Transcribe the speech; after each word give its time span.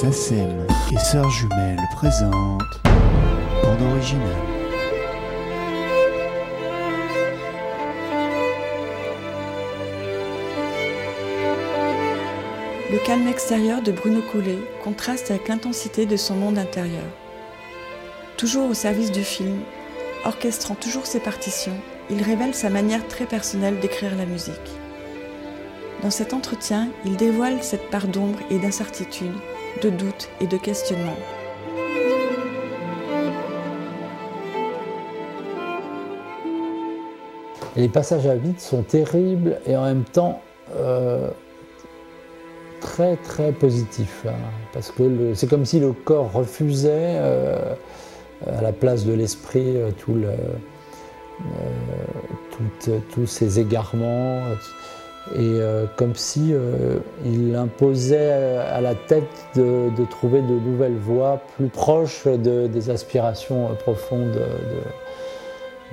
SACEM 0.00 0.64
et 0.92 0.98
Sœurs 0.98 1.28
Jumelles 1.28 1.88
présentent 1.92 2.60
Bande 2.84 3.82
originale. 3.90 4.28
Le 12.92 13.04
calme 13.04 13.26
extérieur 13.26 13.82
de 13.82 13.90
Bruno 13.90 14.20
Collet 14.22 14.60
contraste 14.84 15.32
avec 15.32 15.48
l'intensité 15.48 16.06
de 16.06 16.16
son 16.16 16.36
monde 16.36 16.58
intérieur. 16.58 17.02
Toujours 18.36 18.70
au 18.70 18.74
service 18.74 19.10
du 19.10 19.24
film, 19.24 19.62
orchestrant 20.24 20.76
toujours 20.76 21.06
ses 21.06 21.18
partitions, 21.18 21.76
il 22.08 22.22
révèle 22.22 22.54
sa 22.54 22.70
manière 22.70 23.08
très 23.08 23.26
personnelle 23.26 23.80
d'écrire 23.80 24.14
la 24.14 24.26
musique. 24.26 24.54
Dans 26.04 26.12
cet 26.12 26.34
entretien, 26.34 26.86
il 27.04 27.16
dévoile 27.16 27.64
cette 27.64 27.90
part 27.90 28.06
d'ombre 28.06 28.38
et 28.48 28.60
d'incertitude, 28.60 29.34
de 29.82 29.90
doute 29.90 30.28
et 30.40 30.46
de 30.46 30.56
questionnement. 30.56 31.16
Et 37.76 37.82
les 37.82 37.88
passages 37.88 38.26
à 38.26 38.34
vide 38.34 38.58
sont 38.58 38.82
terribles 38.82 39.60
et 39.66 39.76
en 39.76 39.84
même 39.84 40.04
temps 40.04 40.40
euh, 40.76 41.28
très 42.80 43.16
très 43.16 43.52
positifs. 43.52 44.24
hein, 44.26 44.32
parce 44.72 44.90
que 44.90 45.34
c'est 45.34 45.48
comme 45.48 45.64
si 45.64 45.78
le 45.78 45.92
corps 45.92 46.32
refusait 46.32 47.16
euh, 47.16 47.74
à 48.46 48.62
la 48.62 48.72
place 48.72 49.04
de 49.04 49.12
l'esprit 49.12 49.76
euh, 49.76 49.90
tous 53.12 53.26
ces 53.26 53.60
égarements. 53.60 54.42
Et 55.34 55.40
euh, 55.40 55.84
comme 55.96 56.14
si 56.14 56.52
euh, 56.52 56.98
il 57.24 57.54
imposait 57.54 58.30
à 58.30 58.80
la 58.80 58.94
tête 58.94 59.24
de, 59.54 59.90
trouver 60.10 60.40
de 60.40 60.54
nouvelles 60.54 60.96
voies 60.96 61.40
plus 61.56 61.68
proches 61.68 62.26
de- 62.26 62.66
des 62.66 62.90
aspirations 62.90 63.68
profondes 63.80 64.38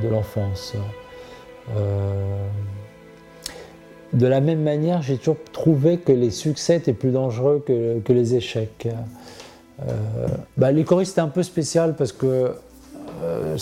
de, 0.02 0.08
l'enfance. 0.08 0.73
Euh, 1.75 2.47
de 4.13 4.28
la 4.28 4.39
même 4.39 4.61
manière, 4.61 5.02
j'ai 5.02 5.17
toujours 5.17 5.38
trouvé 5.52 5.97
que 5.97 6.13
les 6.13 6.31
succès 6.31 6.78
étaient 6.78 6.94
plus 6.94 7.11
dangereux 7.11 7.63
que, 7.66 8.13
les 8.13 8.36
échecs. 8.36 8.88
Bah, 10.56 10.72
les 10.72 10.86
c'était 11.03 11.19
un 11.19 11.28
peu 11.28 11.44
spécial 11.44 11.95
parce 11.97 12.13
que, 12.13 12.53
euh, 13.23 13.58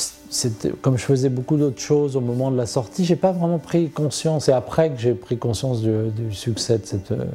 comme 0.81 0.97
je 0.97 1.03
faisais 1.03 1.29
beaucoup 1.29 1.57
d'autres 1.57 1.79
choses 1.79 2.15
au 2.15 2.21
moment 2.21 2.51
de 2.51 2.57
la 2.57 2.65
sortie, 2.65 3.05
j'ai 3.05 3.15
pas 3.15 3.31
vraiment 3.31 3.59
pris 3.59 3.89
conscience. 3.89 4.49
Et 4.49 4.51
après 4.51 4.91
que 4.91 4.99
j'ai 4.99 5.13
pris 5.13 5.37
conscience 5.37 5.81
du, 5.81 6.33
succès 6.33 6.77
de 6.77 6.85
cette, 6.85 7.11
euh, 7.11 7.25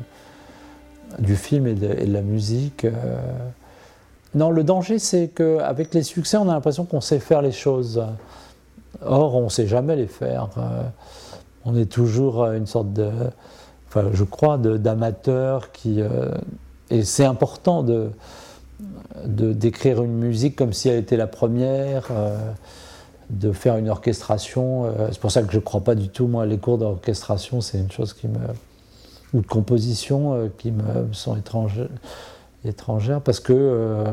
du 1.18 1.36
film 1.36 1.66
et 1.66 1.74
de, 1.74 2.12
la 2.12 2.22
musique. 2.22 2.84
euh, 2.84 2.92
non, 4.34 4.50
le 4.50 4.64
danger, 4.64 4.98
c'est 4.98 5.28
qu'avec 5.28 5.94
les 5.94 6.02
succès, 6.02 6.36
on 6.36 6.48
a 6.48 6.52
l'impression 6.52 6.84
qu'on 6.84 7.00
sait 7.00 7.18
faire 7.18 7.42
les 7.42 7.52
choses. 7.52 8.02
Or, 9.04 9.36
on 9.36 9.44
ne 9.44 9.48
sait 9.48 9.66
jamais 9.66 9.96
les 9.96 10.06
faire. 10.06 10.48
On 11.64 11.76
est 11.76 11.90
toujours 11.90 12.44
une 12.46 12.66
sorte 12.66 12.92
de, 12.92 13.10
enfin, 13.88 14.10
je 14.12 14.24
crois, 14.24 14.58
d'amateur 14.58 15.72
qui. 15.72 16.00
et 16.90 17.04
c'est 17.04 17.24
important 17.24 17.82
de 17.82 18.10
de- 19.26 19.52
d'écrire 19.52 20.02
une 20.02 20.12
musique 20.14 20.56
comme 20.56 20.72
si 20.72 20.88
elle 20.88 20.98
était 20.98 21.16
la 21.16 21.26
première, 21.26 22.08
euh, 22.10 22.36
de 23.30 23.52
faire 23.52 23.76
une 23.76 23.88
orchestration. 23.90 24.84
euh, 24.86 25.08
c'est 25.10 25.20
pour 25.20 25.30
ça 25.32 25.42
que 25.42 25.50
je 25.52 25.58
ne 25.58 25.62
crois 25.62 25.82
pas 25.82 25.94
du 25.94 26.08
tout, 26.08 26.26
moi, 26.26 26.46
les 26.46 26.58
cours 26.58 26.78
d'orchestration, 26.78 27.60
c'est 27.60 27.78
une 27.78 27.90
chose 27.90 28.12
qui 28.14 28.28
me. 28.28 28.38
ou 29.34 29.40
de 29.42 29.46
composition 29.46 30.34
euh, 30.34 30.48
qui 30.56 30.70
me 30.70 31.12
sont 31.12 31.36
étrangères, 31.36 31.88
étrangères 32.64 33.20
parce 33.20 33.40
que. 33.40 34.04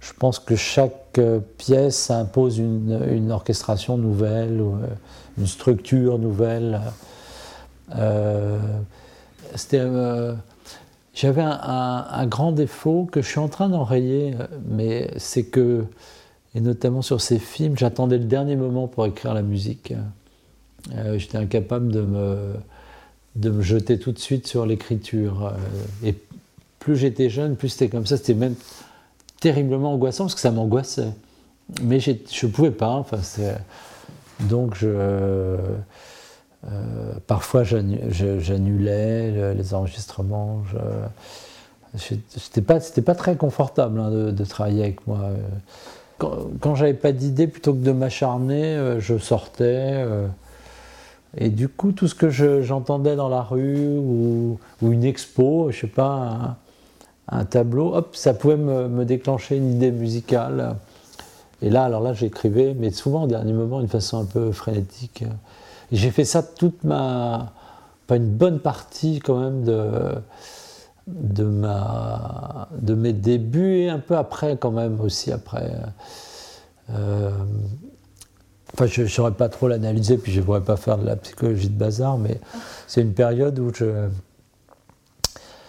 je 0.00 0.12
pense 0.18 0.38
que 0.38 0.54
chaque 0.54 1.18
pièce 1.58 2.10
impose 2.10 2.58
une, 2.58 3.00
une 3.10 3.32
orchestration 3.32 3.98
nouvelle, 3.98 4.60
ou, 4.60 4.76
une 5.38 5.46
structure 5.48 6.18
nouvelle. 6.18 6.80
C'était, 9.54 9.82
j'avais 11.16 11.42
un, 11.42 12.26
grand 12.26 12.52
défaut 12.52 13.08
que 13.10 13.22
je 13.22 13.26
suis 13.26 13.38
en 13.38 13.48
train 13.48 13.70
d'enrayer, 13.70 14.34
euh, 14.38 14.46
mais 14.68 15.10
c'est 15.16 15.44
que, 15.44 15.86
et 16.54 16.60
notamment 16.60 17.00
sur 17.00 17.22
ces 17.22 17.38
films, 17.38 17.76
j'attendais 17.76 18.18
le 18.18 18.26
dernier 18.26 18.54
moment 18.54 18.86
pour 18.86 19.06
écrire 19.06 19.32
la 19.32 19.42
musique. 19.42 19.94
Euh, 20.94 21.18
j'étais 21.18 21.38
incapable 21.38 21.90
de 21.90 22.02
me, 22.02 22.52
de 23.34 23.50
me 23.50 23.62
jeter 23.62 23.98
tout 23.98 24.12
de 24.12 24.18
suite 24.18 24.46
sur 24.46 24.66
l'écriture. 24.66 25.46
Euh, 25.46 26.08
et 26.08 26.14
plus 26.78 26.96
j'étais 26.96 27.30
jeune, 27.30 27.56
plus 27.56 27.70
c'était 27.70 27.88
comme 27.88 28.04
ça. 28.04 28.18
C'était 28.18 28.34
même 28.34 28.54
terriblement 29.40 29.94
angoissant 29.94 30.24
parce 30.24 30.34
que 30.34 30.40
ça 30.40 30.50
m'angoissait. 30.50 31.12
Mais 31.82 31.98
je 31.98 32.10
ne 32.12 32.50
pouvais 32.52 32.70
pas. 32.70 32.90
Enfin, 32.90 33.22
c'est- 33.22 33.56
donc, 34.40 34.74
je, 34.74 35.56
euh, 36.70 37.12
parfois, 37.26 37.62
j'annulais 37.64 39.30
le- 39.30 39.52
les 39.52 39.74
enregistrements. 39.74 40.62
Je 41.94 42.14
n'était 42.14 42.62
pas, 42.62 42.80
c'était 42.80 43.02
pas 43.02 43.14
très 43.14 43.36
confortable 43.36 44.00
hein, 44.00 44.10
de, 44.10 44.44
travailler 44.44 44.82
avec 44.82 45.06
moi. 45.06 45.20
Quand, 46.18 46.32
quand 46.60 46.74
j'avais 46.74 46.94
pas 46.94 47.12
d'idée, 47.12 47.46
plutôt 47.46 47.72
que 47.72 47.78
de 47.84 47.92
m'acharner, 47.92 48.64
euh, 48.64 49.00
je 49.00 49.18
sortais. 49.18 49.64
euh, 49.64 50.26
et 51.36 51.50
du 51.50 51.68
coup, 51.68 51.92
tout 51.92 52.08
ce 52.08 52.14
que 52.14 52.30
je- 52.30 52.62
j'entendais 52.62 53.16
dans 53.16 53.28
la 53.28 53.42
rue 53.42 53.98
ou, 53.98 54.58
une 54.82 55.04
expo, 55.04 55.70
je 55.70 55.80
sais 55.82 55.86
pas, 55.86 56.56
un, 57.28 57.44
tableau, 57.44 57.94
hop, 57.94 58.16
ça 58.16 58.34
pouvait 58.34 58.56
me, 58.56 58.88
me 58.88 59.04
déclencher 59.04 59.56
une 59.56 59.72
idée 59.72 59.90
musicale. 59.90 60.76
Et 61.62 61.70
là, 61.70 61.84
alors 61.84 62.00
là, 62.00 62.12
j'écrivais, 62.14 62.74
mais 62.78 62.90
souvent 62.90 63.24
au 63.24 63.26
dernier 63.26 63.52
moment, 63.52 63.80
d'une 63.80 63.88
façon 63.88 64.20
un 64.20 64.24
peu 64.24 64.52
frénétique. 64.52 65.24
J'ai 65.92 66.10
fait 66.10 66.24
ça 66.24 66.42
toute 66.42 66.84
ma, 66.84 67.52
pas 68.06 68.16
une 68.16 68.30
bonne 68.30 68.60
partie 68.60 69.20
quand 69.20 69.38
même 69.40 69.62
de, 69.64 70.14
de 71.06 71.44
ma, 71.44 72.68
de 72.80 72.94
mes 72.94 73.12
débuts 73.12 73.78
et 73.78 73.88
un 73.90 73.98
peu 74.00 74.16
après 74.16 74.56
quand 74.56 74.72
même 74.72 75.00
aussi 75.00 75.32
après. 75.32 75.72
Euh, 76.90 77.30
Enfin, 78.74 78.86
je 78.86 79.02
ne 79.02 79.06
saurais 79.06 79.32
pas 79.32 79.48
trop 79.48 79.68
l'analyser, 79.68 80.18
puis 80.18 80.32
je 80.32 80.40
ne 80.40 80.44
pourrais 80.44 80.60
pas 80.60 80.76
faire 80.76 80.98
de 80.98 81.06
la 81.06 81.16
psychologie 81.16 81.70
de 81.70 81.78
bazar, 81.78 82.18
mais 82.18 82.38
c'est 82.86 83.00
une 83.00 83.14
période 83.14 83.58
où 83.58 83.72
je, 83.72 84.08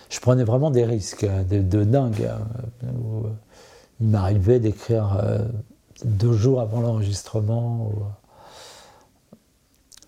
je 0.10 0.20
prenais 0.20 0.44
vraiment 0.44 0.72
des 0.72 0.84
risques, 0.84 1.24
hein, 1.24 1.46
de, 1.50 1.84
dingue. 1.86 2.30
hein, 2.30 2.88
où 3.00 3.28
il 4.02 4.08
m'arrivait 4.08 4.60
d'écrire 4.60 5.18
euh, 5.24 5.40
deux 6.04 6.34
jours 6.34 6.60
avant 6.60 6.82
l'enregistrement. 6.82 7.92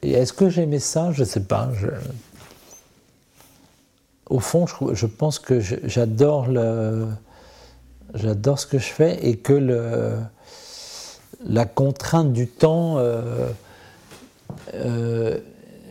Et 0.02 0.12
est-ce 0.12 0.34
que 0.34 0.50
j'aimais 0.50 0.80
ça? 0.80 1.12
Je 1.12 1.22
ne 1.22 1.26
sais 1.26 1.42
pas. 1.42 1.70
Au 4.30 4.40
fond, 4.40 4.66
je, 4.94 5.06
pense 5.06 5.40
que 5.40 5.60
j'adore 5.60 6.46
ce 6.46 7.16
que 8.66 8.78
je 8.78 8.88
fais 8.88 9.26
et 9.26 9.38
que 9.38 10.20
la 11.46 11.66
contrainte 11.66 12.34
du 12.34 12.48
temps 12.48 12.98
euh, 12.98 13.50
euh, 14.76 15.40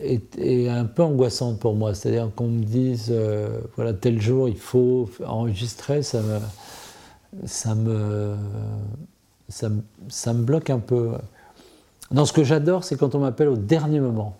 est, 0.01 0.69
un 0.69 0.85
peu 0.85 1.03
angoissante 1.03 1.59
pour 1.59 1.75
moi. 1.75 1.93
C'est-à-dire 1.93 2.29
qu'on 2.35 2.47
me 2.47 2.63
dise, 2.63 3.07
euh, 3.09 3.59
voilà, 3.75 3.93
tel 3.93 4.21
jour 4.21 4.47
il 4.47 4.57
faut 4.57 5.09
enregistrer, 5.25 6.01
ça 6.01 6.21
me 7.73 8.37
bloque 10.33 10.69
un 10.69 10.79
peu. 10.79 11.11
Non, 12.11 12.25
ce 12.25 12.33
que 12.33 12.43
j'adore, 12.43 12.83
c'est 12.83 12.97
quand 12.97 13.15
on 13.15 13.19
m'appelle 13.19 13.49
au 13.49 13.57
dernier 13.57 13.99
moment. 13.99 14.37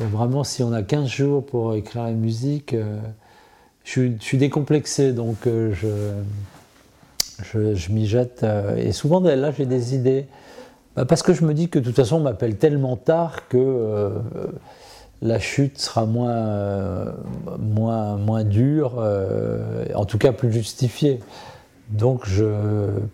Et 0.00 0.04
vraiment, 0.04 0.44
si 0.44 0.62
on 0.62 0.72
a 0.72 0.82
15 0.82 1.08
jours 1.08 1.44
pour 1.44 1.74
écrire 1.74 2.04
la 2.04 2.12
musique, 2.12 2.74
euh, 2.74 2.98
je, 3.84 4.12
suis, 4.20 4.38
décomplexé, 4.38 5.12
donc 5.12 5.46
euh, 5.46 5.72
je, 7.42 7.92
m'y 7.92 8.06
jette. 8.06 8.42
euh, 8.42 8.76
et 8.76 8.92
souvent, 8.92 9.20
là, 9.20 9.50
j'ai 9.52 9.66
des 9.66 9.94
idées. 9.94 10.26
Bah, 10.96 11.04
parce 11.04 11.22
que 11.22 11.34
je 11.34 11.44
me 11.44 11.52
dis 11.52 11.68
que 11.68 11.78
de 11.78 11.84
toute 11.84 11.96
façon, 11.96 12.16
on 12.16 12.20
m'appelle 12.20 12.56
tellement 12.56 12.96
tard 12.96 13.48
que 13.48 13.58
euh, 13.58 14.10
la 15.20 15.38
chute 15.38 15.78
sera 15.78 16.06
moins, 16.06 16.30
euh, 16.30 17.12
moins, 17.58 18.16
moins 18.16 18.44
dure, 18.44 18.94
euh, 18.98 19.84
en 19.94 20.06
tout 20.06 20.16
cas 20.16 20.32
plus 20.32 20.50
justifiée. 20.50 21.20
Donc, 21.88 22.26
je... 22.26 22.44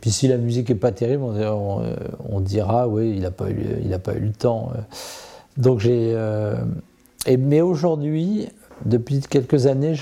puis 0.00 0.10
si 0.10 0.28
la 0.28 0.38
musique 0.38 0.70
n'est 0.70 0.74
pas 0.74 0.92
terrible, 0.92 1.24
on, 1.24 2.40
dira, 2.40 2.88
oui, 2.88 3.12
il 3.14 3.22
n'a 3.22 3.30
pas, 3.30 3.50
eu- 3.50 3.98
pas 4.02 4.14
eu 4.14 4.20
le 4.20 4.32
temps. 4.32 4.72
Donc, 5.56 5.80
j'ai. 5.80 6.12
euh, 6.14 6.56
mais 7.38 7.60
aujourd'hui, 7.60 8.48
depuis 8.84 9.20
quelques 9.20 9.66
années, 9.66 9.94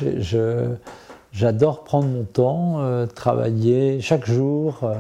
j'adore 1.33 1.85
prendre 1.85 2.09
mon 2.09 2.23
temps, 2.25 2.81
euh, 2.81 3.07
travailler 3.07 4.01
chaque 4.01 4.25
jour, 4.25 4.81
euh, 4.85 4.95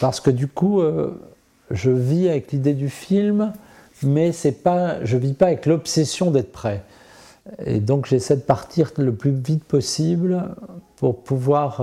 parce 0.00 0.20
que 0.20 0.30
du 0.30 0.46
coup, 0.48 0.82
je 1.70 1.90
vis 1.90 2.28
avec 2.28 2.52
l'idée 2.52 2.74
du 2.74 2.90
film, 2.90 3.52
mais 4.02 4.32
c'est 4.32 4.62
pas, 4.62 5.04
je 5.04 5.16
vis 5.16 5.32
pas 5.32 5.46
avec 5.46 5.66
l'obsession 5.66 6.30
d'être 6.30 6.52
prêt. 6.52 6.82
Et 7.64 7.80
donc 7.80 8.06
j'essaie 8.06 8.36
de 8.36 8.42
partir 8.42 8.90
le 8.98 9.12
plus 9.12 9.30
vite 9.30 9.64
possible 9.64 10.44
pour 10.96 11.22
pouvoir 11.22 11.82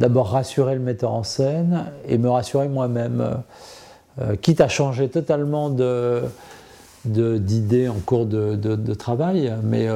d'abord 0.00 0.30
rassurer 0.30 0.74
le 0.74 0.80
metteur 0.80 1.12
en 1.12 1.22
scène 1.22 1.84
et 2.08 2.18
me 2.18 2.28
rassurer 2.28 2.68
moi-même, 2.68 3.42
euh, 4.20 4.34
quitte 4.34 4.60
à 4.60 4.68
changer 4.68 5.08
totalement 5.08 5.70
de, 5.70 6.22
d'idées 7.04 7.88
en 7.88 8.00
cours 8.04 8.26
de, 8.26 8.94
travail, 8.94 9.54
mais 9.62 9.88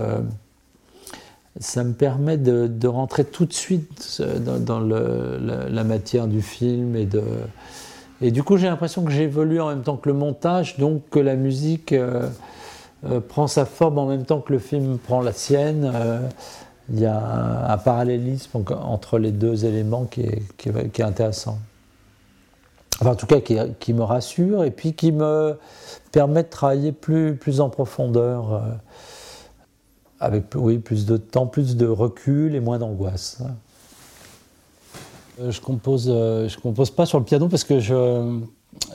ça 1.59 1.83
me 1.85 1.95
permet 1.95 2.37
de, 2.37 2.87
rentrer 2.87 3.25
tout 3.25 3.47
de 3.47 3.53
suite 3.53 4.23
dans, 4.41 4.79
la, 4.81 5.85
matière 5.85 6.29
du 6.29 6.43
film 6.43 6.95
et 8.21 8.31
du 8.31 8.43
coup 8.43 8.57
j'ai 8.57 8.69
l'impression 8.69 9.05
que 9.05 9.11
j'évolue 9.11 9.61
en 9.61 9.69
même 9.69 9.83
temps 9.83 9.97
que 9.97 10.09
le 10.09 10.15
montage, 10.15 10.79
donc 10.79 11.03
que 11.11 11.19
la 11.19 11.35
musique 11.35 11.93
euh, 11.93 13.21
prend 13.21 13.47
sa 13.47 13.67
forme 13.67 13.99
en 13.99 14.07
même 14.07 14.25
temps 14.25 14.41
que 14.41 14.53
le 14.53 14.59
film 14.59 14.99
prend 14.99 15.21
la 15.21 15.33
sienne. 15.33 15.93
Euh, 16.91 16.93
il 16.93 17.01
y 17.01 17.07
a 17.07 17.73
un, 17.73 17.79
parallélisme 17.79 18.63
entre 18.71 19.19
les 19.19 19.33
deux 19.33 19.65
éléments 19.65 20.05
qui 20.05 20.23
est, 20.23 20.43
qui 20.57 20.69
est, 20.69 21.01
intéressant. 21.03 21.59
Enfin, 23.01 23.13
en 23.13 23.17
tout 23.17 23.27
cas, 23.27 23.41
qui, 23.41 23.59
qui, 23.81 23.93
me 23.93 24.03
rassure 24.03 24.65
et 24.65 24.71
puis 24.71 24.95
qui 24.95 25.13
me 25.13 25.59
permet 26.13 26.43
de 26.43 26.49
travailler 26.49 26.93
plus, 26.93 27.37
plus 27.37 27.61
en 27.61 27.69
profondeur, 27.69 28.55
euh, 28.55 28.61
avec 30.21 30.45
oui, 30.55 30.79
plus 30.79 31.07
de 31.07 31.17
temps, 31.17 31.47
plus 31.47 31.77
de 31.77 31.87
recul 31.87 32.55
et 32.55 32.61
moins 32.61 32.79
d'angoisse. 32.79 33.43
Je 35.39 35.61
compose, 35.61 36.07
je 36.07 36.61
compose 36.61 36.93
pas 36.93 37.07
sur 37.07 37.19
le 37.19 37.25
piano 37.25 37.49
parce 37.49 37.65
que 37.65 37.81
je, 37.81 38.41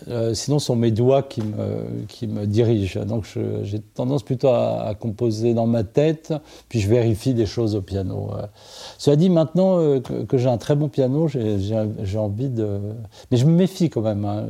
euh, 0.07 0.33
sinon, 0.33 0.59
ce 0.59 0.67
sont 0.67 0.75
mes 0.75 0.91
doigts 0.91 1.23
qui 1.23 1.41
me, 1.41 2.05
qui 2.07 2.27
me 2.27 2.45
dirigent. 2.45 3.05
Donc, 3.05 3.25
j'ai 3.63 3.79
tendance 3.79 4.23
plutôt 4.23 4.49
à, 4.49 4.95
composer 4.99 5.53
dans 5.53 5.67
ma 5.67 5.83
tête, 5.83 6.33
puis 6.67 6.79
je 6.79 6.89
vérifie 6.89 7.33
des 7.33 7.45
choses 7.45 7.75
au 7.75 7.81
piano. 7.81 8.31
Euh. 8.33 8.45
Cela 8.97 9.15
dit, 9.15 9.29
maintenant 9.29 9.79
euh, 9.79 9.99
que, 9.99 10.37
j'ai 10.37 10.49
un 10.49 10.57
très 10.57 10.75
bon 10.75 10.89
piano, 10.89 11.27
j'ai 11.27 12.17
envie 12.17 12.49
de. 12.49 12.79
Mais 13.31 13.37
je 13.37 13.45
me 13.45 13.51
méfie 13.51 13.89
quand 13.89 14.01
même. 14.01 14.25
Hein. 14.25 14.47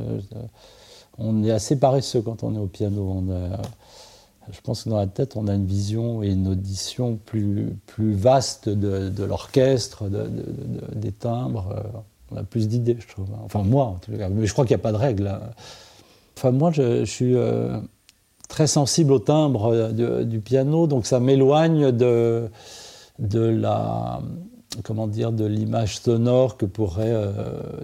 On 1.18 1.42
est 1.44 1.50
assez 1.50 1.78
paresseux 1.78 2.22
quand 2.22 2.42
on 2.42 2.54
est 2.54 2.58
au 2.58 2.66
piano. 2.66 3.22
je 4.50 4.60
pense 4.62 4.84
que 4.84 4.90
dans 4.90 4.98
la 4.98 5.06
tête, 5.06 5.36
on 5.36 5.48
a 5.48 5.54
une 5.54 5.66
vision 5.66 6.22
et 6.22 6.28
une 6.28 6.48
audition 6.48 7.18
plus, 7.26 7.76
plus 7.86 8.14
vaste 8.14 8.68
de, 8.68 9.10
de 9.10 9.24
l'orchestre, 9.24 10.04
des 10.94 11.12
timbres 11.12 11.74
on 12.30 12.36
a 12.36 12.42
plus 12.42 12.68
d'idées, 12.68 12.96
je 12.98 13.08
trouve. 13.08 13.26
Enfin, 13.44 13.62
moi, 13.62 13.84
en 13.84 13.94
tout 13.94 14.12
cas. 14.12 14.28
Mais 14.28 14.46
je 14.46 14.52
crois 14.52 14.64
qu'il 14.64 14.74
n'y 14.76 14.80
a 14.80 14.82
pas 14.82 14.92
de 14.92 14.96
règle. 14.96 15.26
Hein. 15.26 15.40
Enfin, 16.36 16.52
moi, 16.52 16.70
je, 16.70 17.04
suis 17.04 17.34
euh, 17.36 17.78
très 18.48 18.66
sensible 18.66 19.12
au 19.12 19.18
timbre 19.18 19.74
euh, 19.74 20.24
du 20.24 20.40
piano, 20.40 20.86
donc 20.86 21.06
ça 21.06 21.20
m'éloigne 21.20 21.92
de, 21.92 22.48
de 23.18 23.40
la 23.40 24.20
comment 24.84 25.08
dire 25.08 25.32
de 25.32 25.44
l'image 25.44 25.98
sonore 25.98 26.56
que 26.56 26.64
pourrait 26.64 27.10
euh, 27.10 27.32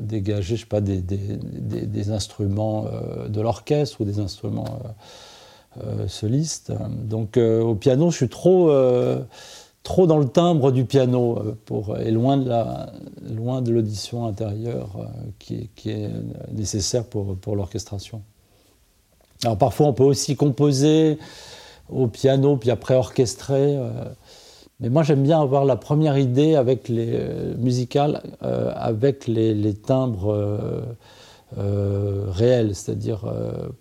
dégager 0.00 0.54
je 0.54 0.60
sais 0.60 0.66
pas 0.66 0.80
des, 0.80 1.02
des, 1.02 2.10
instruments 2.10 2.84
de 3.28 3.40
l'orchestre 3.40 4.00
ou 4.00 4.04
des 4.04 4.20
instruments 4.20 4.78
solistes 6.06 6.72
donc 7.02 7.38
au 7.38 7.74
piano 7.74 8.12
je 8.12 8.16
suis 8.16 8.28
trop 8.28 8.70
trop 9.82 10.06
dans 10.06 10.18
le 10.18 10.28
timbre 10.28 10.70
du 10.70 10.84
piano 10.84 11.56
pour, 11.64 11.98
et 11.98 12.12
loin 12.12 12.36
de, 12.36 12.48
la, 12.48 12.92
loin 13.30 13.62
de 13.62 13.72
l'audition 13.72 14.26
intérieure 14.26 14.90
euh, 14.98 15.04
qui, 15.38 15.90
est 15.90 16.10
nécessaire 16.52 17.04
pour, 17.04 17.36
pour 17.36 17.56
l'orchestration. 17.56 18.22
Alors 19.44 19.58
parfois 19.58 19.86
on 19.86 19.92
peut 19.92 20.04
aussi 20.04 20.36
composer 20.36 21.18
au 21.90 22.08
piano 22.08 22.56
puis 22.56 22.70
après 22.70 22.94
orchestrer. 22.94 23.76
Euh, 23.76 23.90
mais 24.80 24.88
moi 24.88 25.02
j'aime 25.02 25.22
bien 25.22 25.40
avoir 25.40 25.64
la 25.64 25.76
première 25.76 26.18
idée 26.18 26.54
avec 26.54 26.88
les 26.88 27.18
musicales 27.56 28.22
avec 28.42 29.26
les, 29.26 29.72
timbres 29.72 30.84
réels, 31.56 32.74
c'est-à-dire 32.74 33.24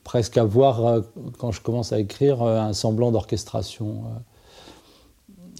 presque 0.05 0.37
avoir 0.37 1.01
quand 1.37 1.51
je 1.51 1.59
commence 1.59 1.91
à 1.91 1.99
écrire 1.99 2.43
un 2.43 2.71
semblant 2.71 3.11
d'orchestration 3.11 4.03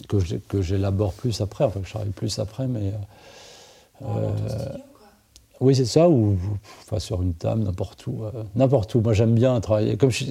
que 0.08 0.62
j'élabore 0.62 1.12
plus 1.12 1.42
après, 1.42 1.66
enfin 1.66 1.82
que 1.82 1.88
j'arrive 1.88 2.14
plus 2.14 2.40
après, 2.40 2.68
mais. 2.68 2.94
Euh, 4.02 4.30
oui, 5.62 5.76
c'est 5.76 5.86
ça, 5.86 6.10
ou 6.10 6.36
enfin, 6.82 7.00
sur 7.00 7.22
une 7.22 7.34
table, 7.34 7.64
n'importe 7.64 8.06
où. 8.08 8.24
Euh, 8.24 8.44
n'importe 8.56 8.94
où. 8.96 9.02
Moi, 9.02 9.14
j'aime 9.14 9.36
bien 9.36 9.60
travailler. 9.62 9.98
Comme 9.98 10.12
je, 10.12 10.26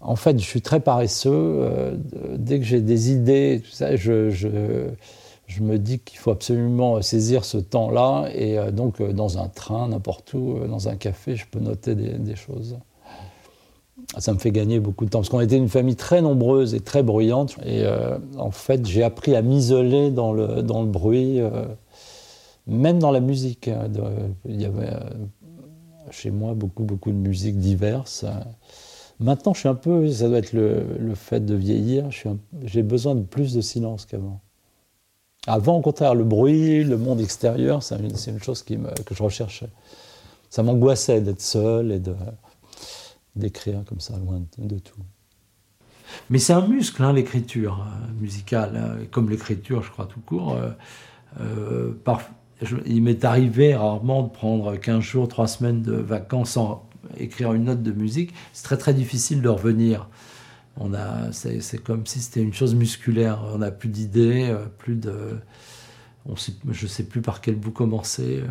en 0.00 0.16
fait, 0.16 0.38
je 0.38 0.44
suis 0.44 0.62
très 0.62 0.80
paresseux. 0.80 1.30
Euh, 1.32 1.96
dès 2.36 2.58
que 2.58 2.64
j'ai 2.64 2.80
des 2.80 3.10
idées, 3.10 3.62
tout 3.64 3.70
ça, 3.70 3.96
je, 3.96 4.30
je, 4.30 4.48
je 5.46 5.62
me 5.62 5.78
dis 5.78 6.00
qu'il 6.00 6.18
faut 6.18 6.30
absolument 6.30 7.00
saisir 7.00 7.44
ce 7.44 7.58
temps-là. 7.58 8.28
Et 8.34 8.58
donc, 8.72 9.02
dans 9.02 9.38
un 9.38 9.48
train, 9.48 9.88
n'importe 9.88 10.34
où, 10.34 10.58
dans 10.68 10.88
un 10.88 10.96
café, 10.96 11.36
je 11.36 11.46
peux 11.50 11.60
noter 11.60 11.94
des, 11.94 12.12
des 12.12 12.36
choses 12.36 12.76
ça 14.18 14.32
me 14.32 14.38
fait 14.38 14.52
gagner 14.52 14.78
beaucoup 14.78 15.04
de 15.04 15.10
temps. 15.10 15.18
Parce 15.18 15.30
qu'on 15.30 15.40
était 15.40 15.56
une 15.56 15.68
famille 15.68 15.96
très 15.96 16.22
nombreuse 16.22 16.74
et 16.74 16.80
très 16.80 17.02
bruyante. 17.02 17.56
Et 17.66 17.82
en 18.38 18.52
fait, 18.52 18.86
j'ai 18.86 19.02
appris 19.02 19.34
à 19.34 19.42
m'isoler 19.42 20.10
dans 20.10 20.32
le, 20.32 20.62
dans 20.62 20.80
le 20.80 20.86
bruit, 20.86 21.40
même 22.66 22.98
dans 22.98 23.10
la 23.10 23.20
musique. 23.20 23.68
Hein, 23.68 23.88
il 24.44 24.60
y 24.60 24.64
avait 24.64 24.92
euh, 24.92 25.10
chez 26.10 26.30
moi 26.30 26.54
beaucoup, 26.54 26.84
beaucoup 26.84 27.10
de 27.10 27.16
musiques 27.16 27.58
diverses. 27.58 28.24
Maintenant, 29.18 29.54
je 29.54 29.60
suis 29.60 29.68
un 29.68 29.74
peu, 29.74 30.10
ça 30.10 30.28
doit 30.28 30.38
être 30.38 30.52
le, 30.52 31.14
fait 31.14 31.44
de 31.44 31.54
vieillir, 31.54 32.10
j'ai 32.64 32.82
besoin 32.82 33.14
de 33.14 33.22
plus 33.22 33.54
de 33.54 33.60
silence 33.60 34.04
qu'avant. 34.04 34.40
Avant, 35.46 35.76
au 35.76 35.80
contraire, 35.80 36.14
le 36.14 36.24
bruit, 36.24 36.84
le 36.84 36.98
monde 36.98 37.20
extérieur, 37.20 37.82
c'est 37.82 37.96
une, 37.98 38.42
chose 38.42 38.62
que 38.62 38.74
je 39.14 39.22
recherchais. 39.22 39.68
Ça 40.50 40.62
m'angoissait 40.62 41.20
d'être 41.20 41.40
seul 41.40 41.92
et 41.92 42.02
d'écrire 43.36 43.84
comme 43.86 44.00
ça, 44.00 44.18
loin 44.18 44.42
de, 44.58 44.78
tout. 44.78 45.00
Mais 46.28 46.38
c'est 46.38 46.52
un 46.52 46.66
muscle, 46.66 47.02
hein, 47.02 47.12
l'écriture 47.12 47.80
euh, 47.80 48.20
musicale, 48.20 48.76
hein, 48.76 49.04
comme 49.10 49.30
l'écriture, 49.30 49.82
je 49.82 49.90
crois, 49.90 50.06
tout 50.06 50.20
court. 50.20 50.54
Euh, 50.54 50.70
euh, 51.40 51.92
il 52.86 53.02
m'est 53.02 53.24
arrivé 53.24 53.74
rarement 53.74 54.22
de 54.22 54.30
prendre 54.30 54.76
15 54.76 55.00
jours, 55.00 55.28
3 55.28 55.46
semaines 55.46 55.82
de 55.82 55.92
vacances 55.92 56.52
sans 56.52 56.88
écrire 57.18 57.52
une 57.52 57.64
note 57.64 57.82
de 57.82 57.92
musique. 57.92 58.32
C'est 58.52 58.64
très 58.64 58.78
très 58.78 58.94
difficile 58.94 59.42
de 59.42 59.48
revenir. 59.48 60.08
On 60.78 60.92
a, 60.94 61.32
c'est, 61.32 61.82
comme 61.82 62.06
si 62.06 62.20
c'était 62.20 62.42
une 62.42 62.52
chose 62.52 62.74
musculaire. 62.74 63.42
On 63.54 63.58
n'a 63.58 63.70
plus 63.70 63.88
d'idées, 63.88 64.54
plus 64.78 64.94
de, 64.94 65.38
on 66.26 66.34
je 66.36 66.84
ne 66.84 66.88
sais 66.88 67.04
plus 67.04 67.22
par 67.22 67.40
quel 67.40 67.56
bout 67.56 67.70
commencer 67.70 68.42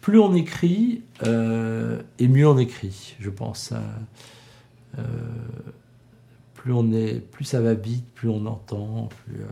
plus 0.00 0.20
on 0.20 0.34
écrit, 0.34 1.02
euh, 1.26 2.00
et 2.18 2.28
mieux 2.28 2.48
on 2.48 2.58
écrit, 2.58 3.16
je 3.20 3.30
pense. 3.30 3.72
Hein. 3.72 3.82
Euh, 4.98 5.02
plus, 6.54 6.72
on 6.72 6.92
est, 6.92 7.20
plus 7.20 7.44
ça 7.44 7.60
va 7.60 7.74
vite, 7.74 8.06
plus 8.14 8.28
on 8.28 8.46
entend. 8.46 9.08
Euh, 9.30 9.44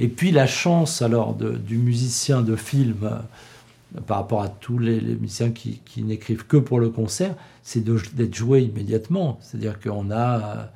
et 0.00 0.08
puis 0.08 0.30
la 0.30 0.46
chance 0.46 1.02
alors 1.02 1.34
du 1.34 1.78
musicien 1.78 2.40
de 2.40 2.56
film 2.56 3.10
par 4.06 4.18
rapport 4.18 4.42
à 4.42 4.48
tous 4.48 4.78
les, 4.78 5.00
musiciens 5.00 5.50
qui, 5.50 5.80
n'écrivent 5.98 6.46
que 6.46 6.56
pour 6.56 6.80
le 6.80 6.90
concert, 6.90 7.34
c'est 7.62 7.84
d'être 7.84 8.34
joué 8.34 8.62
immédiatement. 8.62 9.38
C'est-à-dire 9.40 9.78
qu'on 9.80 10.10
a 10.10 10.70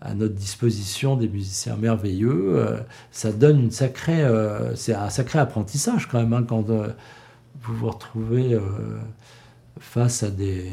à 0.00 0.14
notre 0.14 0.34
disposition 0.34 1.16
des 1.16 1.28
musiciens 1.28 1.76
merveilleux. 1.76 2.56
Euh, 2.56 2.80
ça 3.12 3.32
donne 3.32 3.60
une 3.60 3.70
sacrée, 3.70 4.22
euh, 4.22 4.74
c'est 4.74 4.94
un 4.94 5.10
sacré 5.10 5.38
apprentissage 5.38 6.08
quand 6.08 6.18
même 6.18 6.32
hein, 6.32 6.44
quand 6.48 6.70
euh, 6.70 6.88
vous 7.62 7.76
vous 7.76 7.90
retrouvez 7.90 8.58
face 9.78 10.22
à 10.22 10.30
des, 10.30 10.70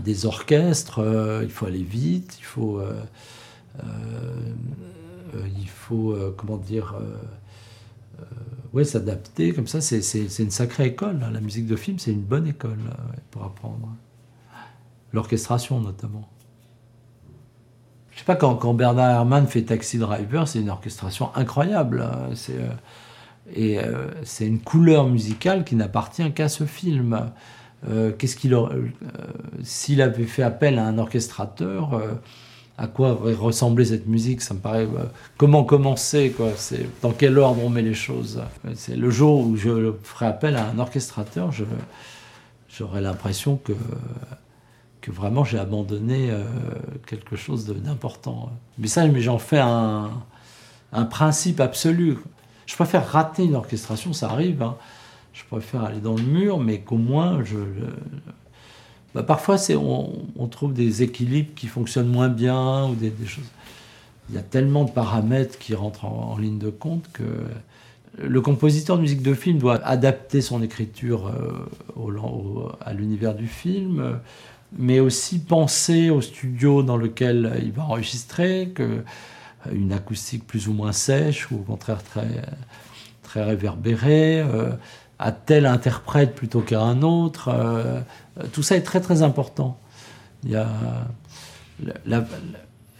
des 0.00 0.26
orchestres. 0.26 1.00
il 1.42 1.50
faut 1.50 1.66
aller 1.66 1.82
vite, 1.82 2.36
il 2.40 2.44
faut, 2.44 2.82
il 5.58 5.68
faut 5.68 6.16
comment 6.36 6.56
dire, 6.56 6.94
ouais, 8.72 8.84
s'adapter 8.84 9.52
comme 9.52 9.66
ça. 9.66 9.80
C'est 9.80 10.38
une 10.38 10.50
sacrée 10.50 10.86
école. 10.86 11.20
Hein. 11.22 11.30
La 11.32 11.40
musique 11.40 11.66
de 11.66 11.76
film, 11.76 11.98
c'est 11.98 12.12
une 12.12 12.22
bonne 12.22 12.46
école 12.46 12.78
pour 13.30 13.44
apprendre. 13.44 13.88
L'orchestration 15.12 15.80
notamment. 15.80 16.28
Je 18.12 18.18
sais 18.18 18.24
pas, 18.24 18.36
quand, 18.36 18.54
quand, 18.56 18.74
Bernard 18.74 19.10
Herrmann 19.10 19.46
fait 19.46 19.62
Taxi 19.62 19.96
Driver, 19.96 20.46
c'est 20.46 20.60
une 20.60 20.68
orchestration 20.68 21.34
incroyable. 21.34 22.02
Hein. 22.02 22.30
C'est, 22.34 22.58
euh, 22.58 22.68
et 23.54 23.78
euh, 23.78 24.08
c'est 24.24 24.46
une 24.46 24.60
couleur 24.60 25.08
musicale 25.08 25.64
qui 25.64 25.74
n'appartient 25.74 26.30
qu'à 26.32 26.50
ce 26.50 26.64
film. 26.64 27.30
Euh, 27.88 28.12
qu'est-ce 28.12 28.36
qu'il 28.36 28.54
s'il 29.62 30.02
avait 30.02 30.26
fait 30.26 30.42
appel 30.42 30.78
à 30.78 30.86
un 30.86 30.98
orchestrateur, 30.98 31.98
à 32.80 32.86
quoi 32.86 33.12
aurait 33.12 33.34
ressemblé 33.34 33.84
cette 33.84 34.06
musique 34.06 34.40
Ça 34.40 34.54
me 34.54 34.58
paraît. 34.58 34.88
comment 35.36 35.64
commencer 35.64 36.32
quoi 36.34 36.52
C'est 36.56 36.88
dans 37.02 37.12
quel 37.12 37.38
ordre 37.38 37.62
on 37.62 37.68
met 37.68 37.82
les 37.82 37.94
choses 37.94 38.42
C'est 38.74 38.96
le 38.96 39.10
jour 39.10 39.46
où 39.46 39.56
je 39.56 39.92
ferai 40.02 40.26
appel 40.26 40.56
à 40.56 40.70
un 40.70 40.78
orchestrateur, 40.78 41.52
je, 41.52 41.64
j'aurais 42.68 43.02
l'impression 43.02 43.56
que 43.56 43.74
que 45.00 45.10
vraiment 45.10 45.44
j'ai 45.44 45.58
abandonné 45.58 46.30
euh, 46.30 46.44
quelque 47.06 47.36
chose 47.36 47.66
d'important. 47.66 48.50
Mais 48.78 48.86
ça, 48.86 49.06
j'en 49.18 49.38
fais 49.38 49.58
un, 49.58 50.10
un 50.92 51.04
principe 51.04 51.60
absolu. 51.60 52.18
Je 52.66 52.74
préfère 52.74 53.06
rater 53.08 53.44
une 53.44 53.54
orchestration, 53.54 54.12
ça 54.12 54.30
arrive. 54.30 54.62
Hein. 54.62 54.76
Je 55.32 55.42
préfère 55.50 55.84
aller 55.84 56.00
dans 56.00 56.16
le 56.16 56.22
mur, 56.22 56.58
mais 56.58 56.80
qu'au 56.80 56.98
moins 56.98 57.42
je. 57.44 57.56
Bah, 59.14 59.22
parfois, 59.22 59.58
c'est, 59.58 59.76
on, 59.76 60.46
trouve 60.50 60.72
des 60.72 61.02
équilibres 61.02 61.54
qui 61.54 61.66
fonctionnent 61.66 62.08
moins 62.08 62.28
bien 62.28 62.86
ou 62.86 62.94
des, 62.94 63.12
choses. 63.26 63.44
Il 64.28 64.36
y 64.36 64.38
a 64.38 64.42
tellement 64.42 64.84
de 64.84 64.90
paramètres 64.90 65.58
qui 65.58 65.74
rentrent 65.74 66.04
en, 66.04 66.36
ligne 66.38 66.58
de 66.58 66.70
compte 66.70 67.10
que 67.12 67.24
le 68.18 68.40
compositeur 68.40 68.96
de 68.96 69.02
musique 69.02 69.22
de 69.22 69.34
film 69.34 69.58
doit 69.58 69.76
adapter 69.84 70.40
son 70.40 70.62
écriture 70.62 71.28
euh, 71.28 72.68
à 72.80 72.92
l'univers 72.92 73.34
du 73.34 73.46
film, 73.46 74.18
mais 74.76 75.00
aussi 75.00 75.38
penser 75.40 76.10
au 76.10 76.20
studio 76.20 76.82
dans 76.82 76.96
lequel 76.96 77.58
il 77.62 77.72
va 77.72 77.84
enregistrer, 77.84 78.70
que 78.74 79.02
une 79.72 79.92
acoustique 79.92 80.46
plus 80.46 80.68
ou 80.68 80.72
moins 80.72 80.92
sèche 80.92 81.50
ou 81.50 81.56
au 81.56 81.62
contraire 81.62 82.02
très, 82.02 82.42
très 83.22 83.44
réverbérée, 83.44 84.40
euh, 84.40 84.70
à 85.20 85.32
tel 85.32 85.66
interprète 85.66 86.34
plutôt 86.34 86.60
qu'à 86.60 86.80
un 86.80 87.02
autre. 87.02 87.48
Euh, 87.48 88.00
tout 88.52 88.62
ça 88.62 88.76
est 88.76 88.82
très 88.82 89.00
très 89.00 89.22
important. 89.22 89.78
Il 90.44 90.50
y 90.50 90.56
a 90.56 90.66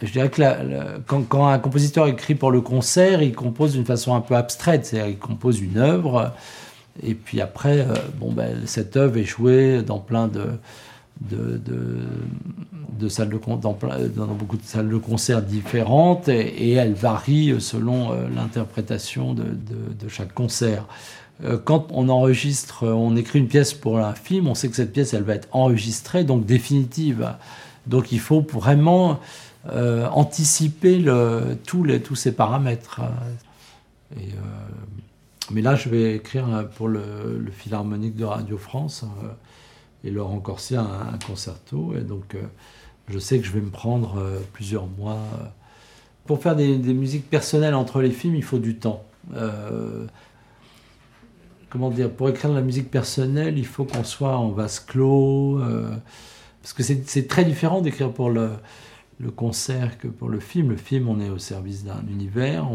je 0.01 0.11
dirais 0.11 0.29
que 0.29 0.41
quand, 1.05 1.47
un 1.47 1.59
compositeur 1.59 2.07
écrit 2.07 2.35
pour 2.35 2.51
le 2.51 2.61
concert, 2.61 3.21
il 3.21 3.35
compose 3.35 3.73
d'une 3.73 3.85
façon 3.85 4.15
un 4.15 4.21
peu 4.21 4.35
abstraite, 4.35 4.85
c'est-à-dire 4.85 5.11
il 5.11 5.19
compose 5.19 5.59
une 5.59 5.77
œuvre, 5.77 6.33
et 7.03 7.13
puis 7.13 7.39
après, 7.39 7.81
euh, 7.81 7.93
bon, 8.17 8.31
ben, 8.31 8.65
cette 8.65 8.97
œuvre 8.97 9.17
est 9.17 9.25
jouée 9.25 9.81
dans 9.81 9.99
plein 9.99 10.27
de, 10.27 10.47
de, 11.29 11.61
de, 12.99 13.09
salles 13.09 13.29
de 13.29 13.37
dans, 13.37 13.57
dans, 13.57 14.27
beaucoup 14.33 14.57
de 14.57 14.63
salles 14.63 14.89
de 14.89 14.97
concert 14.97 15.41
différentes 15.41 16.29
et, 16.29 16.73
elle 16.73 16.93
varie 16.93 17.59
selon 17.59 18.11
euh, 18.11 18.27
l'interprétation 18.33 19.33
de, 19.33 19.43
de, 19.43 20.07
chaque 20.07 20.33
concert. 20.33 20.85
Euh, 21.43 21.57
quand 21.63 21.87
on 21.91 22.09
enregistre, 22.09 22.87
on 22.87 23.15
écrit 23.15 23.39
une 23.39 23.47
pièce 23.47 23.73
pour 23.73 23.99
un 23.99 24.13
film, 24.13 24.47
on 24.47 24.55
sait 24.55 24.69
que 24.69 24.75
cette 24.75 24.93
pièce, 24.93 25.13
elle 25.13 25.23
va 25.23 25.35
être 25.35 25.47
enregistrée, 25.51 26.23
donc 26.23 26.45
définitive. 26.45 27.33
Donc 27.87 28.11
il 28.11 28.19
faut 28.19 28.45
vraiment 28.53 29.19
euh, 29.71 30.07
anticiper 30.09 30.99
le, 30.99 31.57
tous, 31.65 31.83
les, 31.83 32.01
tous 32.01 32.15
ces 32.15 32.31
paramètres. 32.31 33.01
Et, 34.17 34.29
mais 35.51 35.61
là, 35.61 35.75
je 35.75 35.89
vais 35.89 36.15
écrire 36.15 36.69
pour 36.75 36.87
le 36.87 37.01
Philharmonique 37.51 38.15
de 38.15 38.25
Radio 38.25 38.57
France 38.57 39.05
et 40.03 40.11
Laurent 40.11 40.39
Corsia 40.39 40.81
un, 40.81 41.13
un 41.13 41.17
concerto. 41.17 41.93
Et 41.97 42.01
donc, 42.01 42.35
euh, 42.35 42.41
je 43.07 43.19
sais 43.19 43.39
que 43.39 43.45
je 43.45 43.51
vais 43.51 43.61
me 43.61 43.69
prendre 43.69 44.17
euh, 44.17 44.39
plusieurs 44.53 44.87
mois. 44.87 45.19
Pour 46.25 46.41
faire 46.41 46.55
des, 46.55 46.77
musiques 46.77 47.29
personnelles 47.29 47.73
entre 47.73 48.01
les 48.01 48.11
films, 48.11 48.35
il 48.35 48.43
faut 48.43 48.59
du 48.59 48.75
temps. 48.75 49.03
Euh, 49.33 50.05
comment 51.69 51.89
dire 51.89 52.09
Pour 52.09 52.29
écrire 52.29 52.51
de 52.51 52.55
la 52.55 52.61
musique 52.61 52.89
personnelle, 52.89 53.57
il 53.57 53.65
faut 53.65 53.85
qu'on 53.85 54.03
soit 54.03 54.37
en 54.37 54.49
vase 54.49 54.79
clos. 54.79 55.59
parce 56.61 56.73
que 56.73 56.83
c'est 56.83 57.27
très 57.27 57.43
différent 57.43 57.81
d'écrire 57.81 58.11
pour 58.11 58.29
le, 58.29 58.51
concert 59.35 59.97
que 59.97 60.07
pour 60.07 60.29
le 60.29 60.39
film. 60.39 60.69
Le 60.69 60.77
film, 60.77 61.09
on 61.09 61.19
est 61.19 61.29
au 61.29 61.39
service 61.39 61.83
d'un 61.83 62.03
univers. 62.09 62.67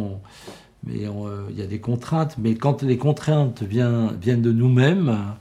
Mais 0.85 1.05
il 1.51 1.57
y 1.57 1.63
a 1.63 1.67
des 1.67 1.81
contraintes. 1.81 2.37
Mais 2.39 2.57
quand 2.57 2.83
les 2.83 2.99
contraintes 2.99 3.63
viennent, 3.63 4.17
viennent 4.21 4.43
de 4.43 4.53
nous-mêmes, 4.53 5.09
euh, 5.09 5.33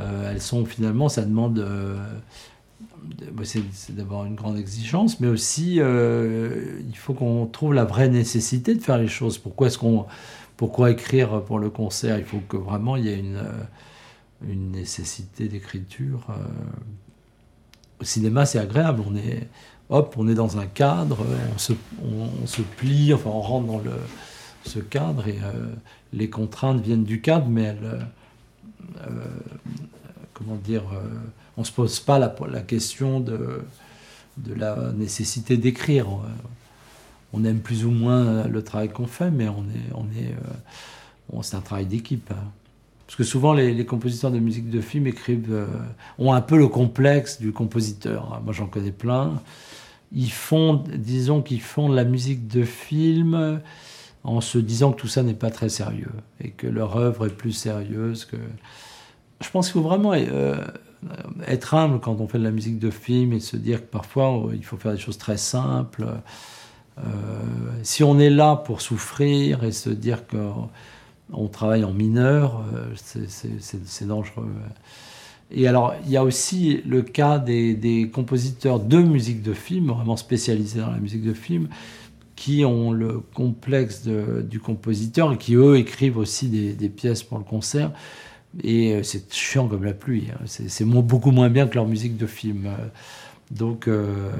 elles 0.00 0.42
sont 0.42 0.64
finalement, 0.64 1.08
ça 1.08 1.22
demande 1.22 1.58
euh, 1.58 1.96
bah, 3.32 3.44
c'est 3.44 3.94
d'avoir 3.94 4.24
une 4.24 4.34
grande 4.34 4.58
exigence, 4.58 5.20
mais 5.20 5.28
aussi 5.28 5.76
euh, 5.78 6.80
il 6.86 6.96
faut 6.96 7.14
qu'on 7.14 7.46
trouve 7.46 7.74
la 7.74 7.84
vraie 7.84 8.08
nécessité 8.08 8.74
de 8.74 8.80
faire 8.80 8.98
les 8.98 9.08
choses. 9.08 9.38
Pourquoi 9.38 9.68
est-ce 9.68 9.78
qu'on, 9.78 10.06
pourquoi 10.56 10.90
écrire 10.90 11.42
pour 11.42 11.58
le 11.58 11.70
concert? 11.70 12.18
Il 12.18 12.24
faut 12.24 12.40
que 12.48 12.56
vraiment 12.56 12.96
il 12.96 13.06
y 13.06 13.08
ait 13.08 13.18
une, 13.18 14.70
nécessité 14.70 15.48
d'écriture. 15.48 16.26
Au 18.00 18.04
cinéma, 18.04 18.44
c'est 18.44 18.58
agréable. 18.58 19.02
On 19.08 19.16
est, 19.16 19.48
hop, 19.88 20.14
on 20.18 20.28
est 20.28 20.34
dans 20.34 20.58
un 20.58 20.66
cadre, 20.66 21.24
on 21.54 22.46
se, 22.46 22.62
plie, 22.76 23.14
enfin 23.14 23.30
on 23.30 23.40
rentre 23.40 23.66
dans 23.66 23.78
le, 23.78 23.92
ce 24.64 24.78
cadre 24.78 25.26
et 25.26 25.38
les 26.12 26.30
contraintes 26.30 26.80
viennent 26.80 27.04
du 27.04 27.20
cadre, 27.20 27.46
mais 27.48 27.62
elles 27.62 27.78
euh, 27.84 28.00
comment 30.36 30.56
dire, 30.56 30.82
euh, 30.92 31.08
on 31.56 31.62
ne 31.62 31.66
se 31.66 31.72
pose 31.72 32.00
pas 32.00 32.18
la, 32.18 32.60
question 32.60 33.20
de, 33.20 33.62
la 34.46 34.92
nécessité 34.92 35.56
d'écrire. 35.56 36.08
On 37.32 37.44
aime 37.44 37.60
plus 37.60 37.84
ou 37.84 37.90
moins 37.90 38.46
le 38.46 38.62
travail 38.62 38.88
qu'on 38.88 39.06
fait, 39.06 39.30
mais 39.30 39.48
on 39.48 39.64
est, 39.64 40.32
euh, 40.32 41.42
c'est 41.42 41.56
un 41.56 41.60
travail 41.60 41.86
d'équipe. 41.86 42.30
Hein. 42.30 42.50
Parce 43.06 43.16
que 43.16 43.24
souvent, 43.24 43.54
les, 43.54 43.86
compositeurs 43.86 44.30
de 44.30 44.38
musique 44.38 44.68
de 44.68 44.80
film 44.80 45.06
écrivent, 45.06 45.66
ont 46.18 46.32
un 46.32 46.40
peu 46.40 46.58
le 46.58 46.68
complexe 46.68 47.40
du 47.40 47.52
compositeur. 47.52 48.34
Hein. 48.34 48.42
Moi, 48.44 48.52
j'en 48.52 48.66
connais 48.66 48.92
plein. 48.92 49.40
Ils 50.12 50.32
font, 50.32 50.84
disons 50.94 51.40
qu'ils 51.40 51.62
font 51.62 51.88
de 51.88 51.96
la 51.96 52.04
musique 52.04 52.46
de 52.46 52.64
film 52.64 53.60
en 54.26 54.40
se 54.40 54.58
disant 54.58 54.92
que 54.92 55.00
tout 55.00 55.08
ça 55.08 55.22
n'est 55.22 55.34
pas 55.34 55.50
très 55.50 55.68
sérieux 55.68 56.10
et 56.40 56.50
que 56.50 56.66
leur 56.66 56.96
œuvre 56.96 57.26
est 57.26 57.34
plus 57.34 57.52
sérieuse 57.52 58.24
que. 58.24 58.36
Je 59.40 59.50
pense 59.50 59.66
qu'il 59.66 59.80
faut 59.80 59.86
vraiment 59.86 60.14
euh, 60.14 60.56
être 61.46 61.74
humble 61.74 62.00
quand 62.00 62.20
on 62.20 62.26
fait 62.26 62.38
de 62.38 62.44
la 62.44 62.50
musique 62.50 62.78
de 62.78 62.90
film 62.90 63.32
et 63.32 63.40
se 63.40 63.56
dire 63.56 63.82
que 63.82 63.86
parfois 63.86 64.48
il 64.52 64.64
faut 64.64 64.78
faire 64.78 64.92
des 64.92 64.98
choses 64.98 65.18
très 65.18 65.36
simples. 65.36 66.06
Euh, 66.98 67.02
si 67.82 68.02
on 68.02 68.18
est 68.18 68.30
là 68.30 68.56
pour 68.56 68.80
souffrir 68.80 69.62
et 69.62 69.72
se 69.72 69.90
dire 69.90 70.22
qu'on 70.26 71.48
travaille 71.48 71.84
en 71.84 71.92
mineur, 71.92 72.64
euh, 72.74 72.94
c'est 72.96 74.06
dangereux. 74.06 74.48
Et 75.52 75.68
alors, 75.68 75.94
il 76.04 76.10
y 76.10 76.16
a 76.16 76.24
aussi 76.24 76.82
le 76.86 77.02
cas 77.02 77.38
des, 77.38 77.74
des, 77.74 78.10
compositeurs 78.10 78.80
de 78.80 78.98
musique 78.98 79.42
de 79.42 79.52
film, 79.52 79.88
vraiment 79.88 80.16
spécialisés 80.16 80.80
dans 80.80 80.90
la 80.90 80.98
musique 80.98 81.22
de 81.22 81.34
film, 81.34 81.68
qui 82.36 82.64
ont 82.66 82.92
le 82.92 83.18
complexe 83.18 84.06
du 84.06 84.60
compositeur 84.60 85.32
et 85.32 85.38
qui, 85.38 85.54
eux, 85.54 85.78
écrivent 85.78 86.18
aussi 86.18 86.48
des, 86.48 86.88
pièces 86.90 87.22
pour 87.22 87.38
le 87.38 87.44
concert. 87.44 87.90
Et 88.62 88.92
euh, 88.92 89.02
c'est 89.02 89.32
chiant 89.32 89.66
comme 89.66 89.84
la 89.84 89.94
pluie. 89.94 90.28
Hein. 90.32 90.44
C'est 90.46 90.84
beaucoup 90.84 91.30
moins 91.30 91.48
bien 91.48 91.66
que 91.66 91.74
leur 91.74 91.86
musique 91.86 92.16
de 92.16 92.26
film. 92.26 92.70
Donc, 93.50 93.88
euh, 93.88 94.30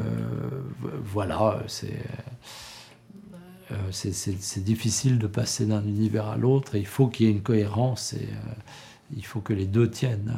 voilà, 1.05 1.63
euh, 3.71 3.77
c'est 3.91 4.65
difficile 4.65 5.19
de 5.19 5.27
passer 5.27 5.65
d'un 5.65 5.83
univers 5.83 6.27
à 6.27 6.37
l'autre. 6.37 6.77
Il 6.77 6.87
faut 6.87 7.09
qu'il 7.09 7.27
y 7.27 7.29
ait 7.31 7.33
une 7.33 7.43
cohérence 7.43 8.13
et 8.13 8.29
il 9.17 9.25
faut 9.25 9.41
que 9.41 9.55
les 9.55 9.67
deux 9.67 9.91
tiennent. 9.91 10.37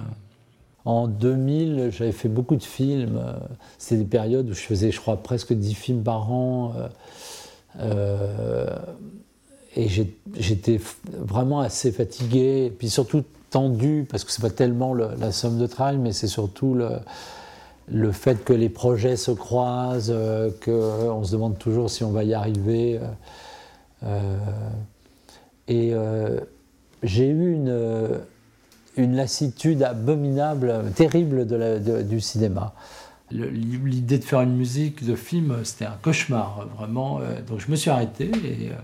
En 0.84 1.08
2000, 1.08 1.90
j'avais 1.90 2.12
fait 2.12 2.28
beaucoup 2.28 2.56
de 2.56 2.62
films. 2.62 3.20
C'était 3.78 4.02
des 4.02 4.08
périodes 4.08 4.48
où 4.48 4.54
je 4.54 4.60
faisais, 4.60 4.92
je 4.92 5.00
crois, 5.00 5.22
presque 5.22 5.52
10 5.52 5.74
films 5.74 6.02
par 6.02 6.30
an. 6.30 6.72
Euh, 7.80 8.66
et 9.76 9.88
j'étais 9.88 10.80
vraiment 11.06 11.60
assez 11.60 11.92
fatigué, 11.92 12.72
puis 12.76 12.90
surtout 12.90 13.22
tendu, 13.50 14.06
parce 14.10 14.24
que 14.24 14.32
c'est 14.32 14.42
pas 14.42 14.50
tellement 14.50 14.94
la 14.94 15.30
somme 15.30 15.58
de 15.58 15.66
travail, 15.66 15.98
mais 15.98 16.12
c'est 16.12 16.26
surtout 16.26 16.74
le, 17.88 18.12
fait 18.12 18.44
que 18.44 18.52
les 18.52 18.68
projets 18.68 19.16
se 19.16 19.30
croisent, 19.30 20.12
euh, 20.14 20.50
qu'on 20.64 21.22
se 21.22 21.32
demande 21.32 21.58
toujours 21.58 21.90
si 21.90 22.02
on 22.02 22.10
va 22.10 22.24
y 22.24 22.34
arriver. 22.34 22.98
Euh, 24.04 24.38
et 25.68 25.92
j'ai 27.02 27.28
eu 27.28 27.52
une, 27.52 28.18
une, 28.96 29.14
lassitude 29.14 29.82
abominable, 29.82 30.82
terrible 30.96 31.46
de 31.46 32.02
du 32.02 32.20
cinéma 32.20 32.74
l'idée 33.30 34.18
de 34.18 34.24
faire 34.24 34.40
une 34.40 34.56
musique 34.56 35.04
de 35.04 35.14
film, 35.14 35.56
c'était 35.64 35.84
un 35.84 35.98
cauchemar, 36.02 36.66
vraiment. 36.76 37.20
Euh, 37.20 37.42
donc 37.42 37.60
je 37.60 37.70
me 37.70 37.76
suis 37.76 37.90
arrêté 37.90 38.30
et, 38.44 38.70
euh, 38.70 38.74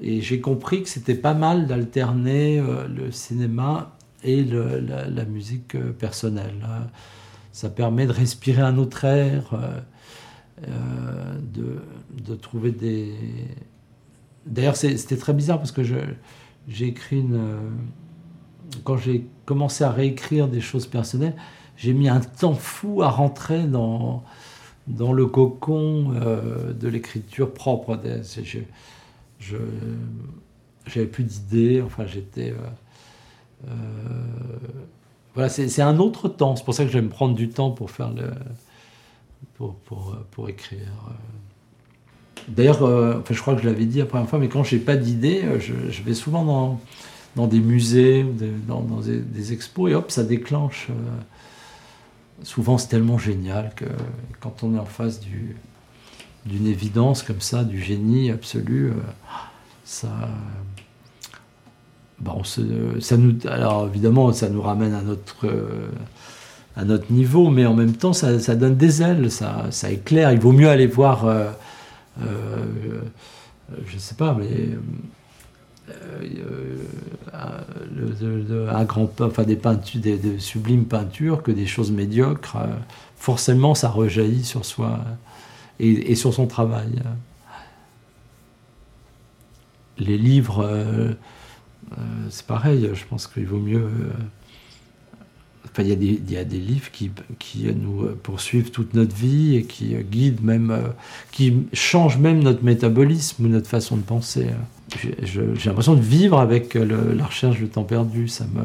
et 0.00 0.20
j'ai 0.20 0.40
compris 0.40 0.82
que 0.82 0.88
c'était 0.88 1.14
pas 1.14 1.34
mal 1.34 1.66
d'alterner 1.66 2.58
euh, 2.58 2.86
le 2.88 3.10
cinéma 3.10 3.96
et 4.24 4.42
la, 4.44 5.24
musique 5.24 5.76
personnelle. 5.98 6.66
Ça 7.52 7.70
permet 7.70 8.04
de 8.04 8.12
respirer 8.12 8.62
un 8.62 8.76
autre 8.76 9.04
air, 9.04 9.56
de, 10.60 11.80
de, 12.24 12.34
trouver 12.34 12.72
des... 12.72 13.14
D'ailleurs, 14.44 14.74
c'était 14.74 15.16
très 15.16 15.32
bizarre 15.32 15.58
parce 15.58 15.70
que 15.70 15.84
j'ai 15.84 16.86
écrit 16.86 17.20
une... 17.20 17.40
Quand 18.82 18.96
j'ai 18.96 19.24
commencé 19.44 19.84
à 19.84 19.92
réécrire 19.92 20.48
des 20.48 20.60
choses 20.60 20.88
personnelles, 20.88 21.36
j'ai 21.78 21.94
mis 21.94 22.08
un 22.08 22.20
temps 22.20 22.54
fou 22.54 23.02
à 23.02 23.08
rentrer 23.08 23.62
dans, 23.62 24.24
dans 24.88 25.12
le 25.12 25.26
cocon 25.26 26.12
euh, 26.14 26.72
de 26.72 26.88
l'écriture 26.88 27.54
propre. 27.54 27.98
Je, 29.38 29.56
j'avais 30.86 31.06
plus 31.06 31.24
d'idées, 31.24 31.80
enfin 31.80 32.04
j'étais... 32.04 32.50
Euh, 32.50 33.68
euh, 33.68 33.72
voilà, 35.34 35.48
c'est, 35.48 35.82
un 35.82 35.98
autre 35.98 36.28
temps. 36.28 36.56
C'est 36.56 36.64
pour 36.64 36.74
ça 36.74 36.84
que 36.84 36.90
je 36.90 36.98
vais 36.98 37.04
me 37.04 37.08
prendre 37.08 37.36
du 37.36 37.48
temps 37.48 37.70
pour 37.70 37.92
faire 37.92 38.10
le... 38.10 38.32
pour, 39.54 39.74
pour, 39.74 40.16
pour 40.32 40.48
écrire. 40.48 40.80
D'ailleurs, 42.48 42.80
je 43.30 43.40
crois 43.40 43.54
que 43.54 43.62
je 43.62 43.68
l'avais 43.68 43.84
dit 43.84 43.98
la 43.98 44.06
première 44.06 44.28
fois, 44.28 44.40
mais 44.40 44.48
quand 44.48 44.64
j'ai 44.64 44.80
pas 44.80 44.96
d'idée, 44.96 45.44
je, 45.60 46.02
vais 46.02 46.14
souvent 46.14 46.44
dans, 46.44 46.80
dans 47.36 47.46
des 47.46 47.60
musées, 47.60 48.26
dans, 48.66 48.80
dans 48.80 49.00
des, 49.00 49.20
des 49.20 49.52
expos, 49.52 49.92
et 49.92 49.94
hop, 49.94 50.10
ça 50.10 50.24
déclenche. 50.24 50.88
Souvent, 52.42 52.78
c'est 52.78 52.88
tellement 52.88 53.18
génial 53.18 53.72
que 53.76 53.84
quand 54.40 54.62
on 54.62 54.74
est 54.74 54.78
en 54.78 54.84
face 54.84 55.20
du- 55.20 55.56
d'une 56.46 56.66
évidence 56.66 57.22
comme 57.22 57.40
ça, 57.40 57.64
du 57.64 57.80
génie 57.80 58.30
absolu, 58.30 58.86
euh, 58.88 58.92
ça. 59.84 60.08
bah, 62.20 62.34
ça 63.00 63.16
nous, 63.16 63.36
alors 63.46 63.86
évidemment, 63.86 64.32
ça 64.32 64.48
nous 64.48 64.62
ramène 64.62 64.94
à 64.94 65.02
notre, 65.02 65.46
euh, 65.46 65.88
niveau, 67.10 67.50
mais 67.50 67.66
en 67.66 67.74
même 67.74 67.92
temps, 67.92 68.12
ça, 68.12 68.38
donne 68.56 68.76
des 68.76 69.02
ailes, 69.02 69.30
ça, 69.30 69.66
ça 69.70 69.90
éclaire. 69.90 70.32
Il 70.32 70.40
vaut 70.40 70.52
mieux 70.52 70.68
aller 70.68 70.86
voir, 70.86 71.26
euh, 71.26 71.50
euh, 72.22 72.64
je 73.86 73.98
sais 73.98 74.14
pas, 74.14 74.34
mais 74.38 74.48
un- 77.32 77.64
le- 77.94 78.68
un 78.70 78.84
grand, 78.84 79.10
enfin 79.20 79.44
des 79.44 79.56
peintures, 79.56 80.00
des, 80.00 80.38
sublimes 80.38 80.84
peintures 80.84 81.42
que 81.42 81.50
des 81.52 81.66
choses 81.66 81.90
médiocres. 81.90 82.56
euh, 82.56 82.66
forcément, 83.16 83.74
ça 83.74 83.88
rejaillit 83.88 84.44
sur 84.44 84.64
soi 84.64 85.00
et, 85.80 86.14
sur 86.14 86.32
son 86.34 86.46
travail. 86.46 87.02
Les 89.98 90.16
livres, 90.18 90.64
euh, 90.64 91.12
euh, 91.92 91.96
c'est 92.30 92.46
pareil. 92.46 92.90
Je 92.94 93.04
pense 93.06 93.26
qu'il 93.26 93.46
vaut 93.46 93.58
mieux. 93.58 93.90
Enfin, 95.64 95.82
il 95.82 95.88
y, 95.88 96.36
a 96.36 96.44
des, 96.44 96.58
livres 96.58 96.90
qui, 96.90 97.10
nous 97.64 98.02
euh, 98.02 98.18
poursuivent 98.22 98.70
toute 98.70 98.94
notre 98.94 99.14
vie 99.14 99.56
et 99.56 99.64
qui 99.64 99.94
euh, 99.94 100.02
guident 100.02 100.42
même, 100.42 100.70
euh, 100.70 100.88
qui 101.30 101.54
changent 101.72 102.18
même 102.18 102.42
notre 102.42 102.64
métabolisme 102.64 103.44
ou 103.44 103.48
notre 103.48 103.68
façon 103.68 103.96
de 103.96 104.02
penser. 104.02 104.46
J'ai 105.00 105.14
je- 105.24 105.54
j'ai 105.54 105.68
l'impression 105.68 105.94
de 105.94 106.00
vivre 106.00 106.38
avec 106.40 106.74
la 106.74 107.26
recherche 107.26 107.58
du 107.58 107.68
temps 107.68 107.84
perdu. 107.84 108.28
Ça 108.28 108.44
me, 108.44 108.62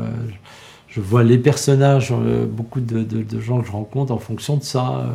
je 0.88 1.02
vois 1.02 1.24
les 1.24 1.38
personnages, 1.38 2.14
beaucoup 2.50 2.80
de, 2.80 3.06
gens 3.40 3.60
que 3.62 3.68
je 3.68 3.72
rencontre 3.72 4.12
en 4.14 4.20
fonction 4.20 4.58
de 4.58 4.64
ça. 4.64 5.14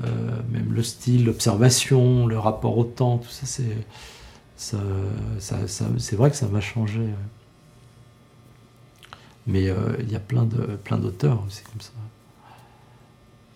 même 0.00 0.72
le 0.72 0.82
style, 0.82 1.26
l'observation, 1.26 2.26
le 2.26 2.38
rapport 2.38 2.76
au 2.76 2.84
temps, 2.84 3.18
tout 3.18 3.30
ça- 3.30 3.62
c'est 4.56 6.16
vrai 6.16 6.30
que 6.30 6.36
ça 6.36 6.48
m'a 6.48 6.60
changé. 6.60 7.02
Mais 9.50 9.68
euh, 9.68 9.74
il 10.00 10.10
y 10.12 10.16
a 10.16 10.20
plein 10.20 10.44
de 10.44 10.56
plein 10.84 10.98
d'auteurs 10.98 11.42
aussi 11.46 11.62
comme 11.64 11.80
ça. 11.80 11.90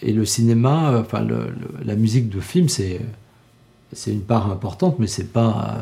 Et 0.02 0.12
le 0.12 0.24
cinéma, 0.24 0.90
euh, 0.92 1.00
enfin 1.02 1.26
la 1.84 1.94
musique 1.96 2.28
de 2.28 2.40
film, 2.40 2.68
c'est 2.68 3.00
c'est 3.92 4.12
une 4.12 4.22
part 4.22 4.50
importante, 4.50 4.98
mais 4.98 5.06
c'est 5.06 5.32
pas 5.32 5.80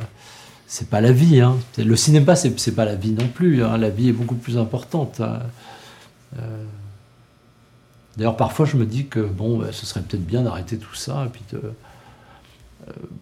c'est 0.66 0.88
pas 0.88 1.00
la 1.00 1.12
vie. 1.12 1.40
Hein. 1.40 1.57
Le 1.78 1.97
cinéma, 1.97 2.37
c'est 2.37 2.75
pas 2.75 2.85
la 2.85 2.95
vie 2.95 3.12
non 3.12 3.28
plus. 3.28 3.62
hein. 3.64 3.76
La 3.78 3.90
vie 3.90 4.09
est 4.09 4.12
beaucoup 4.12 4.37
plus 4.37 4.59
importante. 4.59 5.21
hein. 5.21 5.40
Euh, 6.38 6.64
D'ailleurs, 8.16 8.37
parfois, 8.37 8.66
je 8.66 8.76
me 8.76 8.85
dis 8.85 9.07
que 9.07 9.21
bon, 9.21 9.59
bah, 9.59 9.69
ce 9.73 9.87
serait 9.87 10.02
peut-être 10.02 10.26
bien 10.26 10.42
d'arrêter 10.42 10.76
tout 10.76 10.95
ça 10.95 11.25
et 11.26 11.28
puis 11.31 11.42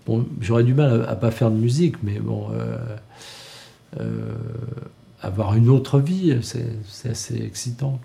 bon, 0.06 0.26
j'aurais 0.40 0.64
du 0.64 0.74
mal 0.74 1.04
à, 1.06 1.10
à 1.10 1.16
pas 1.16 1.30
faire 1.30 1.50
de 1.50 1.56
musique, 1.56 2.02
mais 2.02 2.18
bon, 2.18 2.48
avoir 5.22 5.54
une 5.54 5.68
autre 5.68 6.00
vie, 6.00 6.38
c'est 6.42 7.08
assez 7.08 7.42
excitant. 7.42 8.00